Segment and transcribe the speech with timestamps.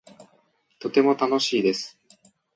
[0.79, 1.95] とても楽しいです